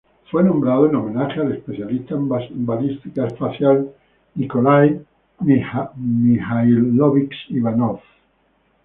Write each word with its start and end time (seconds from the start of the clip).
Fue 0.31 0.43
nombrado 0.43 0.87
en 0.89 0.95
homenaje 0.95 1.39
al 1.41 1.51
especialista 1.51 2.15
en 2.15 2.65
balística 2.65 3.27
espacial 3.27 3.87
Nikolái 4.33 4.99
Mijáilovich 5.45 7.35
Ivanov. 7.49 7.99